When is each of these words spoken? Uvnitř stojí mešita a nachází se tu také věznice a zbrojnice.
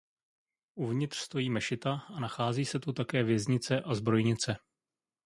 Uvnitř 0.75 1.17
stojí 1.17 1.49
mešita 1.49 1.93
a 2.13 2.19
nachází 2.19 2.65
se 2.65 2.79
tu 2.79 2.93
také 2.93 3.23
věznice 3.23 3.81
a 3.81 3.93
zbrojnice. 3.95 4.57